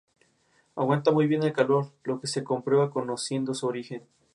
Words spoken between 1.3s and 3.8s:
el calor, lo que se comprueba conociendo su